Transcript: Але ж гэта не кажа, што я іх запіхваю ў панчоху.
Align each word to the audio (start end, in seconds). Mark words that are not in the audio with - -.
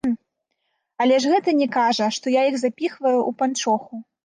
Але 1.05 1.19
ж 1.25 1.33
гэта 1.35 1.49
не 1.61 1.67
кажа, 1.77 2.09
што 2.17 2.35
я 2.39 2.47
іх 2.51 2.59
запіхваю 2.65 3.17
ў 3.29 3.41
панчоху. 3.45 4.05